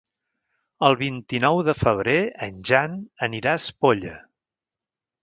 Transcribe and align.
El 0.85 0.95
vint-i-nou 1.01 1.61
de 1.67 1.75
febrer 1.81 2.15
en 2.45 2.57
Jan 2.71 2.97
anirà 3.29 3.53
a 3.55 3.61
Espolla. 3.63 4.15